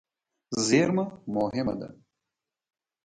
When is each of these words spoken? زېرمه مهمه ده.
زېرمه 0.65 1.05
مهمه 1.33 1.73
ده. 1.79 1.89